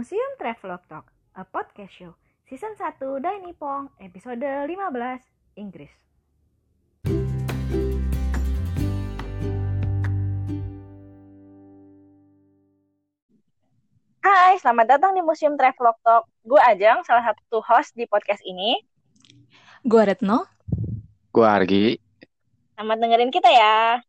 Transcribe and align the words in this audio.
Museum 0.00 0.32
Travelog 0.40 0.80
Talk, 0.88 1.12
a 1.36 1.44
podcast 1.44 1.92
show. 1.92 2.16
Season 2.48 2.72
1 2.72 3.20
Dai 3.20 3.36
Nippon, 3.44 3.92
episode 4.00 4.40
15, 4.40 5.20
Inggris. 5.60 5.92
Hai, 14.24 14.56
selamat 14.64 14.86
datang 14.88 15.12
di 15.12 15.20
Museum 15.20 15.60
Travelog 15.60 16.00
Talk. 16.00 16.24
Gue 16.48 16.64
Ajeng, 16.64 17.04
salah 17.04 17.20
satu 17.20 17.60
host 17.60 17.92
di 17.92 18.08
podcast 18.08 18.40
ini. 18.48 18.80
Gue 19.84 20.00
Retno. 20.00 20.48
Gue 21.28 21.44
Argi. 21.44 22.00
Selamat 22.72 22.96
dengerin 23.04 23.28
kita 23.28 23.52
ya. 23.52 24.00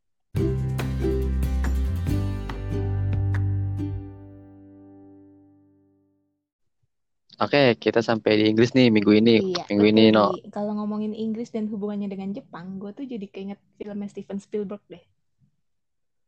Oke, 7.41 7.73
kita 7.81 8.05
sampai 8.05 8.37
di 8.37 8.43
Inggris 8.53 8.77
nih 8.77 8.93
minggu 8.93 9.17
ini. 9.17 9.57
Iya, 9.57 9.65
minggu 9.73 9.85
ini, 9.89 10.03
No. 10.13 10.29
Kalau 10.53 10.77
ngomongin 10.77 11.17
Inggris 11.17 11.49
dan 11.49 11.65
hubungannya 11.73 12.05
dengan 12.05 12.29
Jepang, 12.37 12.77
gue 12.77 12.93
tuh 12.93 13.09
jadi 13.09 13.25
keinget 13.25 13.57
filmnya 13.81 14.05
Steven 14.13 14.37
Spielberg 14.37 14.85
deh. 14.85 15.01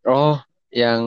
Oh, 0.09 0.41
yang 0.73 1.05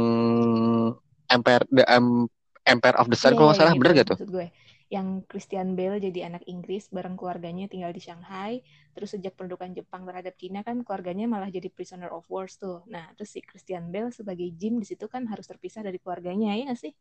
Empire 1.26 1.66
the 1.74 1.82
um, 1.90 2.30
Empire 2.62 2.94
of 3.02 3.10
the 3.10 3.18
Sun 3.18 3.34
Iya, 3.34 3.38
kalau 3.42 3.50
nggak 3.50 3.58
iya, 3.58 3.62
salah, 3.66 3.74
bener 3.74 3.92
itu 3.92 3.98
gak 3.98 4.06
tuh? 4.06 4.18
maksud 4.22 4.30
gue. 4.30 4.46
Yang 4.86 5.08
Christian 5.26 5.68
Bale 5.74 5.98
jadi 5.98 6.30
anak 6.30 6.46
Inggris 6.46 6.86
bareng 6.94 7.18
keluarganya 7.18 7.66
tinggal 7.66 7.90
di 7.90 7.98
Shanghai. 7.98 8.62
Terus 8.94 9.18
sejak 9.18 9.34
pendudukan 9.34 9.74
Jepang 9.74 10.06
terhadap 10.06 10.38
Cina 10.38 10.62
kan 10.62 10.86
keluarganya 10.86 11.26
malah 11.26 11.50
jadi 11.50 11.66
prisoner 11.66 12.14
of 12.14 12.22
wars 12.30 12.54
tuh. 12.62 12.86
Nah, 12.86 13.10
terus 13.18 13.34
si 13.34 13.42
Christian 13.42 13.90
Bale 13.90 14.14
sebagai 14.14 14.46
Jim 14.54 14.78
di 14.78 14.86
situ 14.86 15.10
kan 15.10 15.26
harus 15.26 15.50
terpisah 15.50 15.82
dari 15.82 15.98
keluarganya, 15.98 16.54
ya 16.54 16.70
nggak 16.70 16.78
sih? 16.78 16.94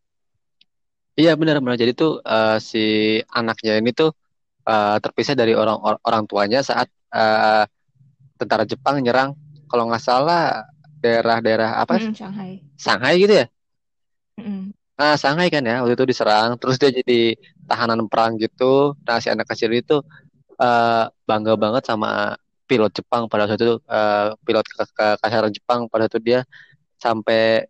Iya 1.20 1.32
benar 1.40 1.56
benar. 1.64 1.78
Jadi 1.84 1.92
tuh 2.02 2.12
uh, 2.24 2.58
si 2.70 2.80
anaknya 3.40 3.72
ini 3.80 3.90
tuh 4.00 4.10
uh, 4.70 4.98
terpisah 5.04 5.36
dari 5.42 5.54
orang 5.62 5.78
or- 5.86 6.02
orang 6.08 6.24
tuanya 6.30 6.60
saat 6.70 6.88
uh, 7.16 7.64
tentara 8.40 8.64
Jepang 8.72 8.96
nyerang 9.06 9.32
kalau 9.70 9.84
nggak 9.90 10.04
salah 10.04 10.66
daerah-daerah 11.04 11.80
apa 11.84 11.94
Mm-mm, 11.96 12.14
Shanghai. 12.16 12.52
Shanghai 12.80 13.16
gitu 13.24 13.34
ya? 13.44 13.46
Mm-mm. 14.40 14.74
Nah, 15.00 15.14
Shanghai 15.20 15.48
kan 15.52 15.64
ya, 15.68 15.84
waktu 15.84 15.94
itu 16.00 16.06
diserang, 16.12 16.56
terus 16.60 16.76
dia 16.80 16.88
jadi 17.00 17.36
tahanan 17.68 18.08
perang 18.12 18.40
gitu. 18.40 18.96
Nah, 19.04 19.20
si 19.24 19.28
anak 19.28 19.48
kecil 19.52 19.72
itu 19.76 20.00
uh, 20.60 21.04
bangga 21.30 21.54
banget 21.60 21.84
sama 21.90 22.36
pilot 22.70 22.92
Jepang 22.98 23.28
pada 23.32 23.44
waktu 23.48 23.56
itu, 23.60 23.76
uh, 23.92 24.36
pilot 24.48 24.66
ke 24.68 24.84
kekaisaran 24.98 25.52
Jepang 25.52 25.82
pada 25.92 26.08
waktu 26.08 26.20
dia 26.24 26.40
sampai 27.02 27.68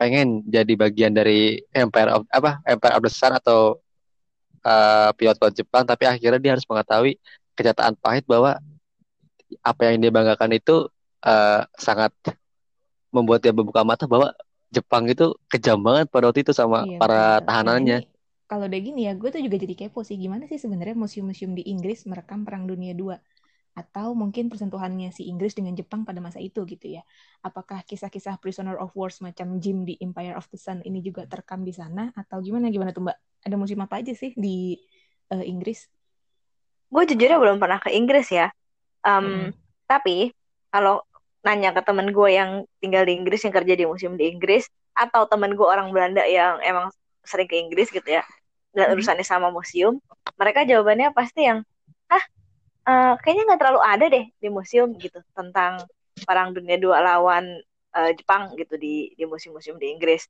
pengen 0.00 0.40
jadi 0.48 0.72
bagian 0.80 1.12
dari 1.12 1.60
Empire 1.76 2.08
of 2.16 2.24
apa 2.32 2.64
Empire 2.64 2.96
of 2.96 3.04
the 3.04 3.12
Sun 3.12 3.36
atau 3.36 3.76
uh, 4.64 5.12
pilot-pilot 5.12 5.54
Jepang, 5.60 5.84
tapi 5.84 6.08
akhirnya 6.08 6.40
dia 6.40 6.52
harus 6.56 6.64
mengetahui 6.64 7.20
kenyataan 7.52 7.92
pahit 8.00 8.24
bahwa 8.24 8.56
apa 9.60 9.80
yang 9.92 10.00
dia 10.00 10.08
banggakan 10.08 10.56
itu 10.56 10.88
uh, 11.20 11.60
sangat 11.76 12.14
membuat 13.12 13.44
dia 13.44 13.52
membuka 13.52 13.84
mata 13.84 14.08
bahwa 14.08 14.32
Jepang 14.70 15.04
itu 15.10 15.34
kejam 15.50 15.82
banget 15.82 16.06
pada 16.08 16.30
waktu 16.30 16.46
itu 16.46 16.54
sama 16.54 16.86
Iya, 16.86 16.96
para. 16.96 17.42
Nah, 17.42 17.44
tahanannya. 17.44 17.98
kalau 18.46 18.66
udah 18.70 18.80
gini 18.80 19.06
ya, 19.06 19.12
gue 19.18 19.28
tuh 19.30 19.42
juga 19.42 19.58
jadi 19.58 19.74
kepo 19.74 20.00
sih. 20.02 20.14
Gimana 20.16 20.46
sih 20.46 20.58
sebenarnya 20.58 20.94
museum-museum 20.96 21.54
di 21.54 21.66
Inggris 21.66 22.06
merekam 22.06 22.42
Perang 22.46 22.66
Dunia 22.66 22.94
II? 22.94 23.14
Atau 23.80 24.12
mungkin 24.12 24.52
persentuhannya 24.52 25.08
si 25.16 25.24
Inggris 25.32 25.56
dengan 25.56 25.72
Jepang 25.72 26.04
pada 26.04 26.20
masa 26.20 26.36
itu 26.36 26.68
gitu 26.68 27.00
ya. 27.00 27.02
Apakah 27.40 27.80
kisah-kisah 27.88 28.36
prisoner 28.36 28.76
of 28.76 28.92
war 28.92 29.08
semacam 29.08 29.56
Jim 29.56 29.88
di 29.88 29.96
Empire 30.04 30.36
of 30.36 30.44
the 30.52 30.60
Sun 30.60 30.84
ini 30.84 31.00
juga 31.00 31.24
terekam 31.24 31.64
di 31.64 31.72
sana? 31.72 32.12
Atau 32.12 32.44
gimana? 32.44 32.68
Gimana 32.68 32.92
tuh 32.92 33.08
Mbak? 33.08 33.48
Ada 33.48 33.56
museum 33.56 33.80
apa 33.80 34.04
aja 34.04 34.12
sih 34.12 34.36
di 34.36 34.76
eh, 35.32 35.44
Inggris? 35.48 35.88
Gue 36.92 37.08
jujurnya 37.08 37.40
belum 37.40 37.56
pernah 37.56 37.80
ke 37.80 37.88
Inggris 37.96 38.28
ya. 38.28 38.52
Um, 39.00 39.24
Mm-mm. 39.24 39.48
Tapi 39.88 40.36
kalau 40.68 41.00
nanya 41.40 41.72
ke 41.72 41.80
temen 41.80 42.12
gue 42.12 42.30
yang 42.30 42.68
tinggal 42.84 43.08
di 43.08 43.16
Inggris, 43.16 43.40
yang 43.48 43.54
kerja 43.56 43.74
di 43.74 43.84
museum 43.88 44.14
di 44.14 44.28
Inggris, 44.28 44.68
atau 44.92 45.24
temen 45.24 45.56
gue 45.56 45.64
orang 45.64 45.88
Belanda 45.88 46.20
yang 46.28 46.60
emang 46.60 46.92
sering 47.24 47.48
ke 47.48 47.56
Inggris 47.56 47.88
gitu 47.88 48.04
ya, 48.04 48.20
dan 48.76 48.92
urusannya 48.92 49.24
sama 49.24 49.48
museum, 49.48 49.98
mereka 50.36 50.68
jawabannya 50.68 51.16
pasti 51.16 51.48
yang, 51.48 51.64
eh, 52.86 53.14
kayaknya 53.20 53.42
nggak 53.50 53.60
terlalu 53.60 53.80
ada 53.82 54.04
deh 54.08 54.24
di 54.30 54.48
museum 54.48 54.94
gitu 54.96 55.20
tentang 55.32 55.82
Perang 56.20 56.52
Dunia 56.52 56.76
II 56.76 56.92
lawan 56.92 57.44
eh, 57.90 58.12
Jepang 58.14 58.54
gitu 58.54 58.78
di 58.78 59.10
di 59.14 59.24
museum-museum 59.26 59.76
di 59.76 59.90
Inggris. 59.90 60.26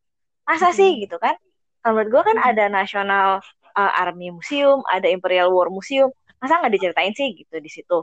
Masa 0.48 0.72
Mhm. 0.72 0.76
sih 0.76 0.90
gitu 1.04 1.20
kan? 1.20 1.36
Kalau 1.80 1.96
menurut 1.96 2.08
gue 2.12 2.22
kan 2.32 2.36
ada 2.40 2.64
National 2.68 3.40
eh, 3.70 3.92
Army 4.02 4.34
Museum, 4.34 4.82
ada 4.88 5.06
Imperial 5.06 5.52
War 5.52 5.68
Museum, 5.68 6.10
masa 6.40 6.58
nggak 6.58 6.74
diceritain 6.74 7.12
sih 7.12 7.36
gitu 7.36 7.54
di 7.60 7.70
situ 7.70 7.98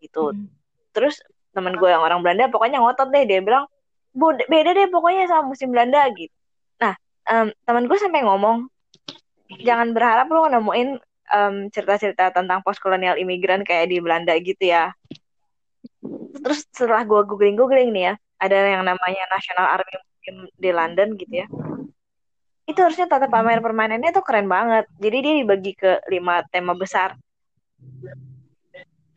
gitu. 0.00 0.34
Mhm. 0.34 0.46
Terus 0.92 1.22
temen 1.54 1.72
gue 1.72 1.88
yang 1.88 2.04
orang 2.04 2.20
Belanda 2.20 2.52
pokoknya 2.52 2.84
ngotot 2.84 3.08
deh 3.08 3.24
dia 3.24 3.40
bilang 3.40 3.64
beda 4.48 4.70
deh 4.72 4.88
pokoknya 4.92 5.24
sama 5.28 5.52
musim 5.52 5.72
Belanda 5.72 6.04
gitu. 6.12 6.32
Nah, 6.80 6.92
em, 7.28 7.48
temen 7.64 7.88
gue 7.88 7.96
sampai 7.96 8.24
ngomong 8.24 8.68
jangan 9.62 9.94
berharap 9.94 10.26
lu 10.28 10.44
nemuin 10.48 11.00
cerita-cerita 11.74 12.30
tentang 12.30 12.62
postkolonial 12.62 13.18
imigran 13.18 13.66
kayak 13.66 13.90
di 13.90 13.98
Belanda 14.00 14.32
gitu 14.38 14.64
ya. 14.70 14.94
Terus 16.36 16.62
setelah 16.70 17.02
gue 17.02 17.20
googling-googling 17.26 17.90
nih 17.90 18.04
ya, 18.10 18.14
ada 18.38 18.56
yang 18.78 18.84
namanya 18.86 19.24
National 19.32 19.66
Army 19.80 19.94
Museum 19.98 20.36
di 20.54 20.70
London 20.70 21.08
gitu 21.18 21.34
ya. 21.42 21.46
Itu 22.66 22.82
harusnya 22.82 23.06
tata 23.06 23.30
pamer 23.30 23.62
permainannya 23.62 24.10
tuh 24.10 24.26
keren 24.26 24.50
banget. 24.50 24.90
Jadi 24.98 25.16
dia 25.22 25.34
dibagi 25.42 25.72
ke 25.74 26.02
lima 26.10 26.42
tema 26.50 26.74
besar. 26.74 27.14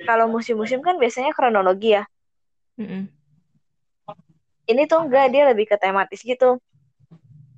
Kalau 0.05 0.29
museum-museum 0.31 0.79
kan 0.79 0.95
biasanya 1.01 1.33
kronologi 1.33 1.97
ya. 1.97 2.07
Mm-mm. 2.79 3.09
Ini 4.69 4.85
tuh 4.85 5.01
enggak, 5.01 5.33
dia 5.33 5.49
lebih 5.49 5.65
ke 5.65 5.81
tematis 5.81 6.21
gitu. 6.21 6.61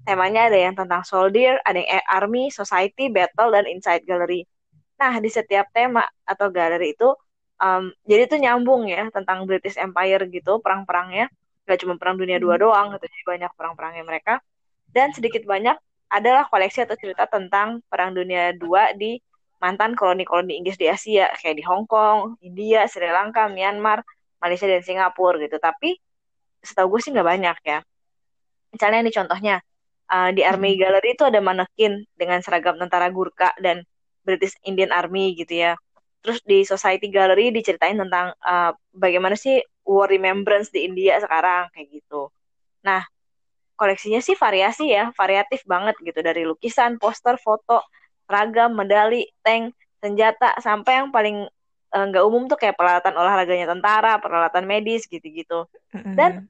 Temanya 0.01 0.49
ada 0.49 0.57
yang 0.57 0.73
tentang 0.73 1.05
soldier, 1.05 1.61
ada 1.61 1.77
yang 1.77 2.01
army, 2.09 2.49
society, 2.49 3.07
battle, 3.13 3.53
dan 3.53 3.69
inside 3.69 4.01
gallery. 4.03 4.49
Nah, 4.97 5.17
di 5.21 5.29
setiap 5.29 5.69
tema 5.73 6.05
atau 6.25 6.49
galeri 6.49 6.93
itu, 6.93 7.09
um, 7.61 7.93
jadi 8.05 8.25
itu 8.25 8.35
nyambung 8.41 8.89
ya 8.89 9.09
tentang 9.13 9.45
British 9.45 9.77
Empire 9.77 10.25
gitu, 10.29 10.57
perang-perangnya. 10.61 11.29
Gak 11.69 11.85
cuma 11.85 11.97
perang 12.01 12.17
dunia 12.17 12.41
dua 12.41 12.57
Hmm. 12.57 12.63
doang, 12.65 12.87
gitu, 12.97 13.05
jadi 13.05 13.23
banyak 13.25 13.51
perang-perangnya 13.53 14.03
mereka. 14.05 14.33
Dan 14.89 15.13
sedikit 15.13 15.45
banyak 15.45 15.77
adalah 16.11 16.49
koleksi 16.49 16.83
atau 16.83 16.97
cerita 16.99 17.29
tentang 17.29 17.79
perang 17.87 18.11
dunia 18.11 18.51
dua 18.57 18.91
di 18.97 19.21
mantan 19.61 19.93
koloni-koloni 19.93 20.57
Inggris 20.57 20.75
di 20.75 20.89
Asia, 20.89 21.29
kayak 21.37 21.61
di 21.61 21.63
Hong 21.63 21.85
Kong, 21.85 22.41
India, 22.41 22.89
Sri 22.89 23.05
Lanka, 23.07 23.45
Myanmar, 23.47 24.01
Malaysia, 24.41 24.65
dan 24.65 24.81
Singapura 24.81 25.37
gitu. 25.37 25.61
Tapi 25.61 25.95
setahu 26.65 26.97
gue 26.97 26.99
sih 27.05 27.13
nggak 27.13 27.27
banyak 27.29 27.57
ya. 27.63 27.79
Misalnya 28.73 28.99
ini 29.05 29.11
contohnya, 29.13 29.55
uh, 30.11 30.29
di 30.35 30.43
Army 30.43 30.75
Mm-mm. 30.75 30.81
Gallery 30.83 31.09
itu 31.15 31.23
ada 31.23 31.39
manekin 31.39 32.03
dengan 32.19 32.43
seragam 32.43 32.75
tentara 32.75 33.07
Gurkha 33.07 33.55
dan 33.63 33.87
British 34.27 34.53
Indian 34.67 34.91
Army 34.91 35.33
gitu 35.39 35.55
ya. 35.55 35.79
Terus 36.21 36.43
di 36.45 36.61
Society 36.67 37.09
Gallery 37.09 37.49
diceritain 37.49 37.97
tentang 37.97 38.35
uh, 38.45 38.75
bagaimana 38.93 39.33
sih 39.33 39.63
War 39.81 40.11
Remembrance 40.11 40.69
di 40.69 40.85
India 40.85 41.17
sekarang 41.17 41.73
kayak 41.73 41.87
gitu. 41.89 42.29
Nah, 42.85 43.01
koleksinya 43.73 44.21
sih 44.21 44.37
variasi 44.37 44.93
ya, 44.93 45.09
variatif 45.17 45.65
banget 45.65 45.97
gitu 46.05 46.21
dari 46.21 46.45
lukisan, 46.45 47.01
poster, 47.01 47.41
foto, 47.41 47.81
seragam, 48.29 48.77
medali, 48.77 49.25
tank, 49.41 49.73
senjata, 49.97 50.53
sampai 50.61 51.01
yang 51.01 51.09
paling 51.09 51.49
eh, 51.91 52.05
nggak 52.05 52.21
umum 52.21 52.45
tuh 52.45 52.61
kayak 52.61 52.77
peralatan 52.77 53.17
olahraganya 53.17 53.73
tentara, 53.73 54.21
peralatan 54.21 54.69
medis 54.69 55.09
gitu-gitu. 55.09 55.65
Mm-mm. 55.97 56.13
Dan 56.13 56.45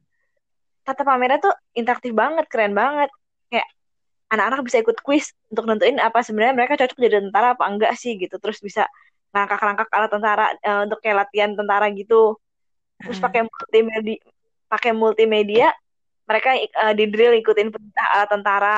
tata 0.84 1.08
pamernya 1.08 1.40
tuh 1.40 1.56
interaktif 1.72 2.12
banget, 2.12 2.52
keren 2.52 2.76
banget. 2.76 3.08
Kayak 3.52 3.68
anak-anak 4.32 4.64
bisa 4.64 4.80
ikut 4.80 4.98
quiz 5.04 5.36
untuk 5.52 5.68
nentuin 5.68 6.00
apa 6.00 6.24
sebenarnya 6.24 6.56
mereka 6.56 6.80
cocok 6.80 6.98
jadi 6.98 7.20
tentara 7.20 7.54
apa 7.60 7.68
enggak 7.68 7.94
sih 8.00 8.16
gitu. 8.16 8.40
Terus 8.40 8.64
bisa 8.64 8.88
ngangkak-ngangkak 9.36 9.92
alat 9.92 10.12
tentara 10.12 10.46
eh, 10.56 10.80
untuk 10.88 11.00
kayak 11.04 11.28
latihan 11.28 11.52
tentara 11.52 11.92
gitu. 11.92 12.40
Terus 13.04 13.18
Mm-mm. 13.20 13.26
pakai 13.28 13.42
multimedia, 13.44 14.20
pakai 14.72 14.92
multimedia, 14.96 15.68
mereka 16.24 16.50
eh, 16.56 16.94
di 16.96 17.06
drill 17.12 17.36
ikutin 17.44 17.70
perintah 17.76 18.08
alat 18.16 18.30
tentara. 18.32 18.78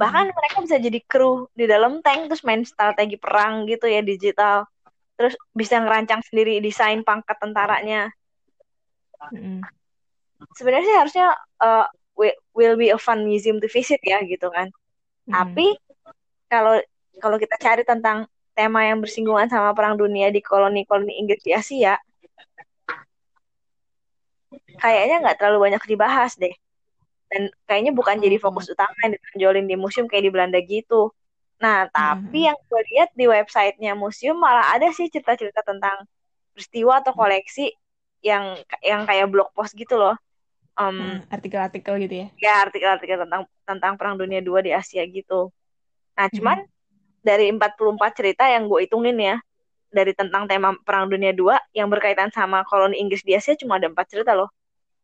Bahkan 0.00 0.26
mereka 0.32 0.56
bisa 0.64 0.80
jadi 0.80 0.96
kru 1.04 1.44
di 1.52 1.68
dalam 1.68 2.00
tank 2.00 2.32
terus 2.32 2.40
main 2.40 2.64
strategi 2.64 3.20
perang 3.20 3.68
gitu 3.68 3.84
ya 3.84 4.00
digital. 4.00 4.64
Terus 5.20 5.36
bisa 5.52 5.76
ngerancang 5.76 6.24
sendiri 6.24 6.56
desain 6.64 7.04
pangkat 7.04 7.36
tentaranya. 7.36 8.08
Mm-mm. 9.20 9.60
sebenarnya 10.56 10.86
sih 10.88 10.96
harusnya 10.96 11.26
uh, 11.60 11.84
wi- 12.20 12.36
will 12.52 12.76
be 12.76 12.92
a 12.92 13.00
fun 13.00 13.24
museum 13.24 13.56
to 13.56 13.66
visit 13.66 13.98
ya 14.04 14.20
gitu 14.20 14.52
kan. 14.52 14.68
Mm-mm. 15.24 15.32
Tapi 15.32 15.66
kalau 16.52 16.76
kalau 17.16 17.36
kita 17.40 17.56
cari 17.56 17.82
tentang 17.82 18.28
tema 18.52 18.84
yang 18.84 19.00
bersinggungan 19.00 19.48
sama 19.48 19.72
perang 19.72 19.96
dunia 19.96 20.28
di 20.28 20.44
koloni-koloni 20.44 21.16
Inggris 21.16 21.40
di 21.40 21.56
Asia, 21.56 21.96
kayaknya 24.76 25.16
nggak 25.24 25.36
terlalu 25.40 25.70
banyak 25.70 25.82
dibahas 25.88 26.36
deh. 26.36 26.52
dan 27.30 27.46
kayaknya 27.62 27.94
bukan 27.94 28.18
jadi 28.18 28.42
Oh. 28.42 28.50
fokus 28.50 28.66
utama 28.74 28.90
yang 29.06 29.14
ditonjolin 29.14 29.70
di 29.70 29.78
museum 29.78 30.10
kayak 30.10 30.26
di 30.26 30.32
Belanda 30.34 30.58
gitu. 30.66 31.14
Nah, 31.62 31.86
tapi 31.86 32.42
Hmm. 32.42 32.48
yang 32.50 32.58
gue 32.66 32.82
lihat 32.90 33.14
di 33.14 33.30
websitenya 33.30 33.94
museum 33.94 34.34
malah 34.34 34.74
ada 34.74 34.90
sih 34.90 35.06
cerita-cerita 35.06 35.62
tentang 35.62 36.10
peristiwa 36.50 36.98
atau 36.98 37.14
koleksi 37.14 37.70
yang 38.18 38.58
yang 38.82 39.06
kayak 39.06 39.30
blog 39.30 39.46
post 39.54 39.78
gitu 39.78 39.94
loh. 39.94 40.18
Hmm, 40.78 41.20
artikel-artikel 41.28 41.94
gitu 42.08 42.14
ya. 42.24 42.26
ya 42.40 42.54
artikel-artikel 42.64 43.20
tentang 43.26 43.42
tentang 43.68 43.92
Perang 44.00 44.16
Dunia 44.16 44.40
II 44.40 44.64
di 44.64 44.72
Asia 44.72 45.04
gitu. 45.04 45.52
Nah, 46.16 46.26
Hmm. 46.28 46.36
cuman 46.36 46.58
dari 47.20 47.52
44 47.52 48.16
cerita 48.16 48.48
yang 48.48 48.64
gue 48.64 48.88
hitungin 48.88 49.16
ya, 49.20 49.36
dari 49.92 50.14
tentang 50.16 50.48
tema 50.48 50.72
Perang 50.86 51.10
Dunia 51.10 51.34
II 51.36 51.52
yang 51.76 51.90
berkaitan 51.92 52.32
sama 52.32 52.64
koloni 52.64 52.96
Inggris 52.96 53.20
di 53.26 53.36
Asia 53.36 53.58
cuma 53.58 53.76
ada 53.76 53.90
empat 53.90 54.08
cerita 54.08 54.32
loh. 54.32 54.48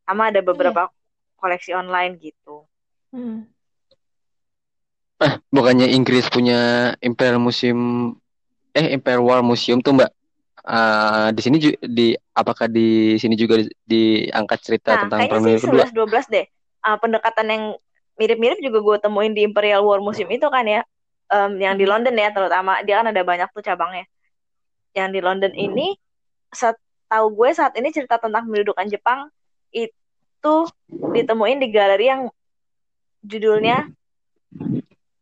Sama 0.07 0.31
ada 0.33 0.41
beberapa 0.41 0.89
koleksi 1.37 1.77
online 1.77 2.17
gitu. 2.23 2.65
Hmm. 3.13 3.45
Eh, 5.17 5.33
bukannya 5.49 5.89
Inggris 5.97 6.29
punya 6.29 6.93
Imperial 7.01 7.41
Museum 7.41 8.13
eh 8.77 8.93
Imperial 8.93 9.25
War 9.25 9.41
Museum 9.41 9.81
tuh 9.81 9.97
Mbak? 9.97 10.11
Eh, 10.67 11.29
di 11.31 11.41
sini 11.47 11.57
di 11.79 12.11
apakah 12.35 12.67
di 12.67 13.15
sini 13.23 13.39
juga 13.39 13.63
di- 13.63 13.71
diangkat 13.87 14.59
cerita 14.59 14.99
Nah, 14.99 15.01
tentang 15.07 15.21
Perang 15.31 15.43
Dunia 15.47 15.63
Kedua? 15.63 15.87
11-12 15.87 16.27
deh. 16.27 16.47
Ah, 16.83 16.99
pendekatan 16.99 17.47
yang 17.47 17.63
mirip-mirip 18.19 18.59
juga 18.59 18.83
gue 18.83 18.97
temuin 18.99 19.31
di 19.31 19.47
Imperial 19.47 19.87
War 19.87 20.03
Museum 20.03 20.27
itu 20.27 20.43
kan 20.51 20.67
ya. 20.67 20.83
Em, 21.31 21.55
yang 21.63 21.79
di 21.79 21.87
London 21.87 22.19
ya 22.19 22.35
terutama. 22.35 22.83
Dia 22.83 22.99
kan 22.99 23.15
ada 23.15 23.23
banyak 23.23 23.47
tuh 23.55 23.63
cabangnya. 23.63 24.11
Yang 24.91 25.09
di 25.15 25.21
London 25.23 25.53
ini, 25.55 25.95
setahu 26.51 27.31
gue 27.31 27.51
saat 27.55 27.79
ini 27.79 27.95
cerita 27.95 28.19
tentang 28.19 28.51
pendudukan 28.51 28.91
Jepang 28.91 29.31
itu 29.71 30.57
ditemuin 30.91 31.63
di 31.63 31.69
galeri 31.71 32.11
yang 32.11 32.27
judulnya 33.23 33.87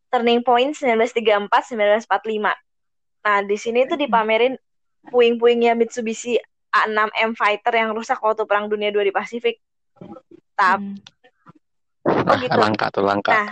Turning 0.09 0.41
Point 0.41 0.73
1934-1945. 0.73 2.57
Nah, 3.25 3.39
di 3.45 3.57
sini 3.61 3.85
tuh 3.85 3.97
dipamerin 3.97 4.57
puing-puingnya 5.07 5.73
Mitsubishi 5.73 6.35
A6M 6.71 7.33
Fighter 7.33 7.73
yang 7.73 7.91
rusak 7.91 8.19
waktu 8.19 8.43
Perang 8.43 8.67
Dunia 8.67 8.89
II 8.89 9.01
di 9.01 9.11
Pasifik. 9.11 9.57
Tapi 10.53 10.95
Hmm. 10.95 10.99
Oh 12.05 12.37
gitu. 12.37 12.53
langka 12.53 12.85
tuh 12.89 13.01
langka. 13.01 13.33
Nah, 13.33 13.49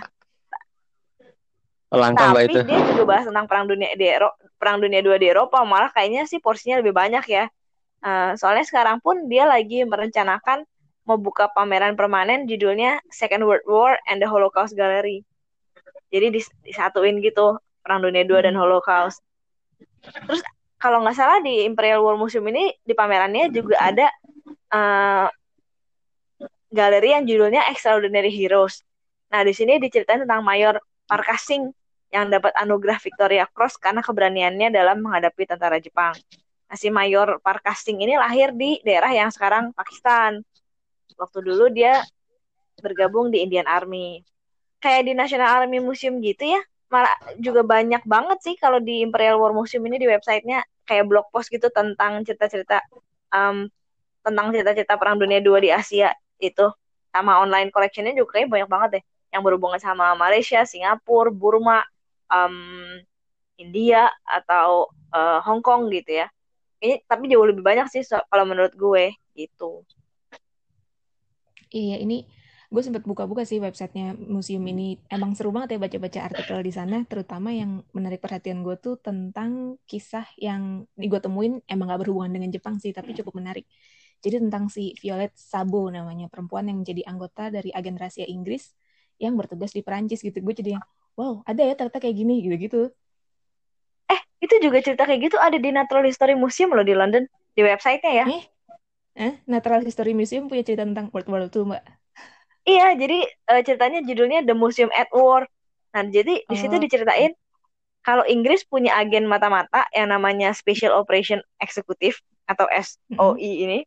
Langka 1.90 2.34
tapi 2.34 2.50
itu. 2.50 2.60
dia 2.64 2.80
juga 2.86 3.04
bahas 3.08 3.26
tentang 3.26 3.46
perang 3.46 3.66
dunia 3.66 3.94
di 3.94 4.06
Ero- 4.08 4.34
perang 4.56 4.78
dunia 4.78 4.98
II 5.00 5.14
di 5.16 5.28
Eropa 5.28 5.62
malah 5.64 5.90
kayaknya 5.90 6.26
sih 6.26 6.38
porsinya 6.38 6.78
lebih 6.78 6.94
banyak 6.94 7.26
ya 7.28 7.46
Eh, 8.04 8.36
soalnya 8.36 8.62
sekarang 8.62 9.00
pun 9.00 9.32
dia 9.32 9.48
lagi 9.48 9.80
merencanakan 9.82 10.68
mau 11.04 11.16
buka 11.16 11.48
pameran 11.48 11.96
permanen 11.96 12.44
judulnya 12.44 13.00
Second 13.08 13.48
World 13.48 13.64
War 13.64 13.96
and 14.06 14.20
the 14.20 14.28
Holocaust 14.28 14.74
Gallery 14.74 15.24
jadi 16.10 16.28
dis- 16.28 16.52
disatuin 16.62 17.24
gitu 17.24 17.56
perang 17.80 18.04
dunia 18.04 18.22
II 18.22 18.38
dan 18.38 18.54
Hmm. 18.54 18.62
Holocaust 18.62 19.24
terus 20.04 20.44
kalau 20.84 21.00
nggak 21.00 21.16
salah 21.16 21.40
di 21.40 21.64
Imperial 21.64 22.04
War 22.04 22.20
Museum 22.20 22.44
ini 22.52 22.76
di 22.84 22.92
pamerannya 22.92 23.48
juga 23.56 23.80
ada 23.80 24.12
eh, 24.76 25.28
galeri 26.68 27.16
yang 27.16 27.24
judulnya 27.24 27.72
Extraordinary 27.72 28.36
Heroes 28.36 28.84
nah 29.32 29.48
di 29.48 29.56
sini 29.56 29.80
diceritain 29.80 30.28
tentang 30.28 30.44
Mayor 30.44 30.84
Parkasing 31.08 31.72
yang 32.14 32.30
dapat 32.30 32.54
anugerah 32.54 33.02
Victoria 33.02 33.50
Cross 33.50 33.82
karena 33.82 34.06
keberaniannya 34.06 34.70
dalam 34.70 35.02
menghadapi 35.02 35.50
tentara 35.50 35.82
Jepang. 35.82 36.14
Nah, 36.70 36.78
si 36.78 36.94
Mayor 36.94 37.42
Parkasing 37.42 38.06
ini 38.06 38.14
lahir 38.14 38.54
di 38.54 38.78
daerah 38.86 39.10
yang 39.10 39.34
sekarang 39.34 39.74
Pakistan. 39.74 40.46
Waktu 41.18 41.42
dulu 41.42 41.74
dia 41.74 42.06
bergabung 42.78 43.34
di 43.34 43.42
Indian 43.42 43.66
Army. 43.66 44.22
Kayak 44.78 45.10
di 45.10 45.14
National 45.18 45.66
Army 45.66 45.82
Museum 45.82 46.22
gitu 46.22 46.46
ya. 46.46 46.62
Malah 46.94 47.18
juga 47.42 47.66
banyak 47.66 48.06
banget 48.06 48.38
sih 48.46 48.56
kalau 48.62 48.78
di 48.78 49.02
Imperial 49.02 49.42
War 49.42 49.50
Museum 49.50 49.82
ini 49.90 49.98
di 49.98 50.06
websitenya 50.06 50.62
kayak 50.86 51.10
blog 51.10 51.26
post 51.34 51.50
gitu 51.50 51.74
tentang 51.74 52.22
cerita-cerita 52.22 52.86
um, 53.34 53.66
tentang 54.22 54.54
cerita-cerita 54.54 54.94
Perang 55.02 55.18
Dunia 55.18 55.42
II 55.42 55.58
di 55.58 55.74
Asia 55.74 56.14
itu. 56.38 56.70
Sama 57.10 57.42
online 57.42 57.74
collectionnya 57.74 58.14
juga 58.14 58.38
kayak 58.38 58.50
banyak 58.54 58.70
banget 58.70 58.90
deh 59.02 59.04
yang 59.34 59.42
berhubungan 59.42 59.82
sama 59.82 60.14
Malaysia, 60.14 60.62
Singapura, 60.70 61.34
Burma, 61.34 61.82
um, 62.30 63.02
India 63.58 64.10
atau 64.30 64.94
uh, 65.10 65.42
Hong 65.42 65.66
Kong 65.66 65.90
gitu 65.90 66.22
ya. 66.22 66.30
Ini 66.78 67.02
tapi 67.10 67.26
jauh 67.26 67.50
lebih 67.50 67.66
banyak 67.66 67.90
sih 67.90 68.06
so- 68.06 68.22
kalau 68.30 68.46
menurut 68.46 68.74
gue 68.78 69.18
gitu. 69.34 69.82
Iya, 71.74 71.98
ini 72.06 72.30
gue 72.74 72.82
sempat 72.82 73.06
buka-buka 73.06 73.46
sih 73.46 73.62
websitenya 73.62 74.18
museum 74.18 74.66
ini. 74.66 74.98
Emang 75.06 75.38
seru 75.38 75.54
banget 75.54 75.78
ya 75.78 75.80
baca-baca 75.86 76.20
artikel 76.26 76.58
di 76.66 76.74
sana, 76.74 77.06
terutama 77.06 77.54
yang 77.54 77.86
menarik 77.94 78.18
perhatian 78.18 78.66
gue 78.66 78.74
tuh 78.82 78.98
tentang 78.98 79.78
kisah 79.86 80.26
yang 80.42 80.90
gue 80.98 81.20
temuin 81.22 81.62
emang 81.70 81.94
gak 81.94 82.02
berhubungan 82.02 82.34
dengan 82.34 82.50
Jepang 82.50 82.82
sih, 82.82 82.90
tapi 82.90 83.14
cukup 83.14 83.38
menarik. 83.38 83.70
Jadi 84.26 84.42
tentang 84.42 84.74
si 84.74 84.98
Violet 84.98 85.30
Sabo 85.38 85.86
namanya, 85.94 86.26
perempuan 86.34 86.66
yang 86.66 86.82
menjadi 86.82 87.06
anggota 87.06 87.54
dari 87.54 87.70
agen 87.70 87.94
rahasia 87.94 88.26
Inggris 88.26 88.74
yang 89.22 89.38
bertugas 89.38 89.70
di 89.70 89.86
Perancis 89.86 90.26
gitu. 90.26 90.42
Gue 90.42 90.58
jadi 90.58 90.82
yang, 90.82 90.84
wow, 91.14 91.46
ada 91.46 91.62
ya 91.62 91.78
ternyata 91.78 92.02
kayak 92.02 92.16
gini 92.18 92.42
gitu-gitu. 92.42 92.90
Eh, 94.10 94.20
itu 94.42 94.56
juga 94.66 94.82
cerita 94.82 95.06
kayak 95.06 95.30
gitu 95.30 95.38
ada 95.38 95.62
di 95.62 95.70
Natural 95.70 96.10
History 96.10 96.34
Museum 96.34 96.74
loh 96.74 96.82
di 96.82 96.98
London 96.98 97.30
di 97.54 97.62
websitenya 97.62 98.12
ya. 98.18 98.26
Eh, 98.34 98.44
eh, 99.30 99.34
Natural 99.46 99.86
History 99.86 100.18
Museum 100.18 100.50
punya 100.50 100.66
cerita 100.66 100.82
tentang 100.82 101.14
World 101.14 101.30
War 101.30 101.46
II, 101.46 101.70
Mbak. 101.70 102.03
Iya, 102.64 102.96
jadi 102.96 103.28
eh, 103.28 103.62
ceritanya 103.68 104.00
judulnya 104.04 104.40
The 104.48 104.56
Museum 104.56 104.88
at 104.96 105.12
War. 105.12 105.44
Nah, 105.94 106.04
jadi 106.08 106.42
di 106.48 106.56
situ 106.56 106.76
Oh. 106.76 106.82
diceritain 106.82 107.36
kalau 108.04 108.24
Inggris 108.28 108.64
punya 108.68 108.96
agen 109.00 109.28
mata-mata 109.28 109.88
yang 109.96 110.12
namanya 110.12 110.52
Special 110.52 110.92
Operation 110.96 111.40
Executive 111.60 112.20
atau 112.48 112.68
SOE 112.72 113.40
ini. 113.40 113.80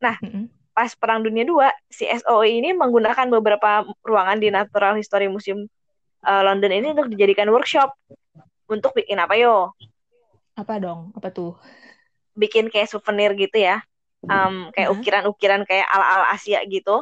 Mm-mm. 0.00 0.48
Pas 0.72 0.92
Perang 0.96 1.20
Dunia 1.20 1.44
II, 1.44 1.60
si 1.92 2.08
SOE 2.08 2.56
ini 2.56 2.72
menggunakan 2.72 3.28
beberapa 3.28 3.84
ruangan 4.00 4.40
di 4.40 4.48
Natural 4.48 4.96
History 4.96 5.28
Museum 5.28 5.68
eh, 6.24 6.42
London 6.44 6.72
ini 6.72 6.92
untuk 6.96 7.12
dijadikan 7.12 7.48
workshop. 7.52 7.92
Untuk 8.70 8.94
bikin 8.94 9.18
apa 9.18 9.34
yo? 9.36 9.74
Apa 10.56 10.78
dong? 10.78 11.10
Apa 11.16 11.28
tuh? 11.32 11.58
Bikin 12.36 12.68
kayak 12.70 12.88
souvenir 12.88 13.32
gitu 13.34 13.60
ya. 13.60 13.82
Em, 14.24 14.68
kayak 14.76 14.88
ukiran-ukiran 15.00 15.64
kayak 15.64 15.88
ala-ala 15.88 16.30
Asia 16.30 16.60
gitu. 16.68 17.00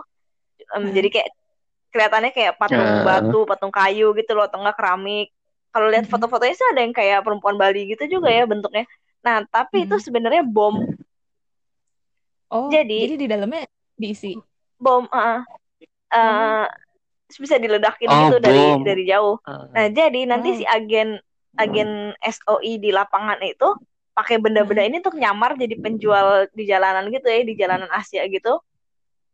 Em, 0.77 0.83
Hah? 0.85 0.93
jadi 0.93 1.09
kayak 1.09 1.29
kelihatannya 1.89 2.31
kayak 2.37 2.53
patung 2.61 2.85
Ah. 2.85 3.05
batu, 3.05 3.41
patung 3.49 3.73
kayu 3.73 4.13
gitu 4.13 4.37
loh, 4.37 4.45
atau 4.45 4.61
enggak 4.61 4.77
keramik. 4.77 5.33
Kalau 5.69 5.87
lihat 5.89 6.05
foto-fotonya 6.09 6.55
sih 6.57 6.69
ada 6.73 6.81
yang 6.85 6.93
kayak 6.93 7.25
perempuan 7.25 7.57
Bali 7.57 7.89
gitu 7.89 8.05
juga 8.09 8.29
ya 8.29 8.45
bentuknya. 8.45 8.85
Nah, 9.25 9.45
tapi 9.49 9.85
itu 9.89 9.97
Mhm. 9.97 10.05
sebenarnya 10.05 10.43
bom, 10.45 10.85
Oh, 12.49 12.73
Jadi- 12.73 13.05
jadi 13.05 13.17
di 13.21 13.27
dalamnya 13.29 13.69
diisi. 13.93 14.33
bom, 14.81 15.05
eh, 15.05 15.41
eh, 16.17 16.65
terus 17.29 17.39
bisa 17.45 17.61
diledakin 17.61 18.09
Oh, 18.09 18.19
gitu 18.25 18.37
dari 18.41 18.57
bom. 18.57 18.81
dari 18.89 19.05
jauh. 19.05 19.37
Nah, 19.45 19.93
jadi 19.93 20.25
nanti 20.25 20.57
Wow. 20.57 20.59
si 20.59 20.65
agen 20.65 21.21
agen 21.61 22.17
SOI 22.25 22.81
di 22.81 22.89
lapangan 22.89 23.37
itu 23.45 23.69
pakai 24.17 24.41
benda-benda 24.41 24.81
ini 24.81 24.97
untuk 25.05 25.21
nyamar 25.21 25.61
jadi 25.61 25.77
penjual 25.77 26.49
di 26.57 26.65
jalanan 26.65 27.13
gitu 27.13 27.29
ya, 27.29 27.45
di 27.45 27.53
jalanan 27.53 27.91
Asia 27.93 28.25
gitu. 28.25 28.57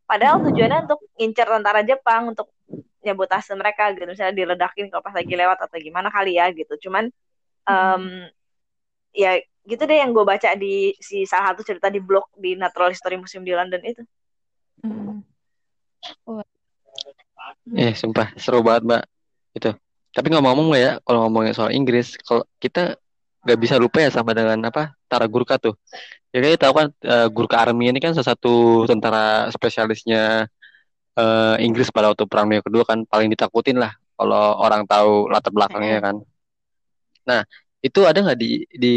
Padahal 0.04 0.44
tujuannya 0.44 0.84
untuk 0.84 1.00
ngincer 1.16 1.49
tentara 1.49 1.80
Jepang 1.80 2.32
untuk 2.32 2.52
nyabotase 3.04 3.52
mereka 3.56 3.92
gitu, 3.92 4.08
misalnya 4.08 4.37
diledakin 4.37 4.88
kalau 4.88 5.04
pas 5.04 5.12
lagi 5.12 5.32
lewat 5.37 5.61
atau 5.61 5.76
gimana 5.76 6.08
kali 6.08 6.40
ya 6.40 6.49
gitu. 6.52 6.88
Cuman 6.88 7.08
em, 7.68 8.02
ya 9.12 9.40
gitu 9.64 9.82
deh 9.88 9.96
yang 9.96 10.12
gue 10.12 10.25
baca 10.25 10.52
di 10.56 10.92
si 11.00 11.25
salah 11.25 11.52
satu 11.52 11.64
cerita 11.64 11.88
di 11.88 12.00
blog 12.00 12.28
di 12.37 12.56
Natural 12.56 12.92
History 12.92 13.16
Museum 13.16 13.44
di 13.44 13.52
London 13.56 13.80
itu. 13.84 14.02
Hmm. 14.84 15.25
Eh, 17.73 17.96
sumpah 17.96 18.37
seru 18.37 18.61
banget, 18.61 18.84
Mbak. 18.84 19.02
Itu. 19.56 19.70
Tapi 20.14 20.26
ngomong-ngomong 20.30 20.76
ya, 20.76 21.00
kalau 21.02 21.26
ngomongin 21.26 21.56
soal 21.56 21.73
Inggris, 21.73 22.20
kalau 22.20 22.44
kita 22.61 23.00
nggak 23.44 23.58
bisa 23.60 23.76
lupa 23.76 24.00
ya 24.00 24.10
sama 24.10 24.32
dengan 24.32 24.56
apa 24.64 24.96
Tara 25.06 25.28
Gurkha 25.28 25.60
tuh. 25.60 25.76
Ya 26.32 26.40
kayaknya 26.42 26.60
tahu 26.66 26.72
kan 26.74 26.86
eh, 27.04 27.28
Gurkha 27.30 27.56
Army 27.60 27.92
ini 27.92 28.00
kan 28.00 28.16
salah 28.16 28.34
satu 28.34 28.88
tentara 28.88 29.52
spesialisnya 29.52 30.48
eh, 31.14 31.56
Inggris 31.60 31.92
pada 31.92 32.10
waktu 32.10 32.24
Perang 32.26 32.48
Dunia 32.50 32.64
Kedua 32.64 32.82
kan 32.88 33.04
paling 33.06 33.28
ditakutin 33.30 33.78
lah 33.78 33.92
kalau 34.16 34.58
orang 34.58 34.88
tahu 34.88 35.28
latar 35.28 35.52
belakangnya 35.52 36.00
kan. 36.00 36.16
Nah, 37.28 37.40
itu 37.84 38.00
ada 38.08 38.18
nggak 38.24 38.38
di 38.40 38.64
di 38.72 38.94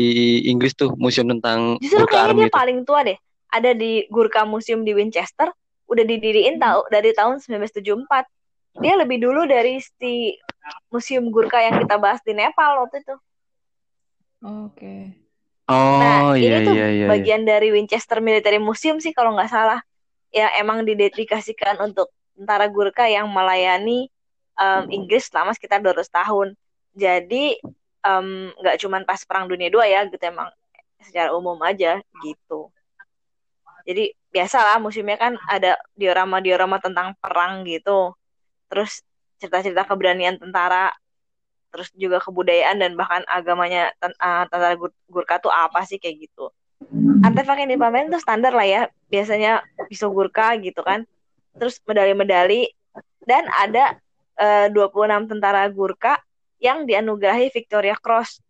Inggris 0.47 0.71
tuh 0.71 0.95
museum 0.95 1.27
tentang 1.27 1.75
Justru 1.83 2.07
kayaknya 2.07 2.31
Army 2.31 2.41
dia 2.45 2.49
itu? 2.49 2.55
paling 2.55 2.79
tua 2.87 2.99
deh. 3.03 3.17
Ada 3.47 3.71
di 3.75 4.07
Gurkha 4.11 4.43
Museum 4.43 4.83
di 4.83 4.91
Winchester, 4.91 5.51
udah 5.87 6.03
didiriin 6.03 6.59
tahu 6.59 6.87
dari 6.91 7.11
tahun 7.15 7.39
1974. 7.43 8.83
Dia 8.83 8.93
lebih 8.99 9.23
dulu 9.23 9.47
dari 9.47 9.79
si 9.79 10.35
Museum 10.91 11.31
Gurkha 11.31 11.63
yang 11.63 11.79
kita 11.79 11.95
bahas 11.97 12.19
di 12.23 12.35
Nepal 12.35 12.83
waktu 12.83 13.01
itu. 13.03 13.15
Oke. 14.43 15.15
Oh, 15.67 15.99
Nah, 15.99 16.39
iya 16.39 16.63
ini 16.63 16.67
tuh 16.67 16.75
iya 16.79 16.87
iya. 16.87 17.05
iya. 17.05 17.07
bagian 17.11 17.43
dari 17.43 17.75
Winchester 17.75 18.23
Military 18.23 18.61
Museum 18.61 19.03
sih 19.03 19.11
kalau 19.11 19.35
nggak 19.35 19.51
salah. 19.51 19.83
Ya 20.31 20.51
emang 20.59 20.83
didedikasikan 20.87 21.79
untuk 21.83 22.11
tentara 22.37 22.69
Gurkha 22.71 23.07
yang 23.09 23.27
melayani 23.27 24.07
um, 24.55 24.87
Inggris 24.93 25.27
selama 25.27 25.51
sekitar 25.51 25.83
200 25.83 26.07
tahun. 26.07 26.47
Jadi 26.95 27.59
nggak 28.57 28.75
um, 28.77 28.81
cuman 28.87 29.03
pas 29.03 29.19
Perang 29.27 29.51
Dunia 29.51 29.67
II 29.67 29.83
ya 29.83 30.07
gitu 30.07 30.23
emang 30.23 30.47
secara 31.03 31.35
umum 31.35 31.57
aja 31.63 31.99
gitu. 32.23 32.71
Jadi 33.87 34.11
biasalah 34.31 34.83
musimnya 34.83 35.15
kan 35.15 35.33
ada 35.47 35.79
diorama-diorama 35.95 36.79
tentang 36.83 37.15
perang 37.23 37.63
gitu. 37.63 38.11
Terus 38.67 38.99
cerita-cerita 39.39 39.87
keberanian 39.87 40.35
tentara, 40.35 40.91
terus 41.77 41.93
juga 41.93 42.17
kebudayaan 42.17 42.81
dan 42.81 42.97
bahkan 42.97 43.21
agamanya 43.29 43.93
uh, 44.01 44.49
tentara 44.49 44.73
Gurkha 45.05 45.37
tuh 45.37 45.53
apa 45.53 45.85
sih 45.85 46.01
kayak 46.01 46.25
gitu. 46.25 46.49
Artefak 47.21 47.61
yang 47.61 47.69
dipamerin 47.77 48.09
tuh 48.09 48.17
standar 48.17 48.49
lah 48.49 48.65
ya. 48.65 48.81
Biasanya 49.13 49.61
pisau 49.85 50.09
Gurkha 50.09 50.57
gitu 50.57 50.81
kan. 50.81 51.05
Terus 51.53 51.77
medali-medali 51.85 52.73
dan 53.29 53.45
ada 53.53 54.01
uh, 54.41 54.73
26 54.73 55.29
tentara 55.29 55.69
Gurkha 55.69 56.17
yang 56.57 56.89
dianugerahi 56.89 57.53
Victoria 57.53 57.93
Cross. 57.93 58.41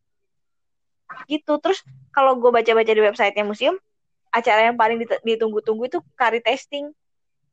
Gitu. 1.28 1.52
Terus 1.60 1.84
kalau 2.16 2.40
gue 2.40 2.48
baca-baca 2.48 2.88
di 2.96 3.04
websitenya 3.04 3.44
museum, 3.44 3.76
acara 4.32 4.72
yang 4.72 4.80
paling 4.80 5.04
ditunggu-tunggu 5.28 5.92
itu 5.92 6.00
kari 6.16 6.40
testing 6.40 6.96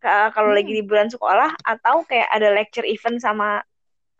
kalau 0.04 0.52
hmm. 0.52 0.58
lagi 0.60 0.70
liburan 0.70 1.08
sekolah 1.08 1.56
atau 1.64 2.04
kayak 2.04 2.28
ada 2.28 2.52
lecture 2.52 2.84
event 2.84 3.18
sama 3.18 3.64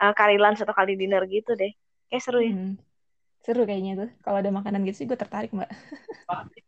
uh, 0.00 0.12
kari 0.16 0.36
lunch 0.40 0.62
atau 0.62 0.74
kari 0.74 0.94
dinner 0.98 1.22
gitu 1.28 1.54
deh. 1.54 1.72
Kayak 2.10 2.22
seru 2.22 2.40
ya. 2.42 2.52
Hmm. 2.54 2.74
seru 3.44 3.68
kayaknya 3.68 3.92
tuh. 4.00 4.10
Kalau 4.24 4.40
ada 4.40 4.48
makanan 4.48 4.88
gitu 4.88 5.04
sih 5.04 5.06
gue 5.06 5.18
tertarik 5.20 5.52
mbak. 5.52 5.68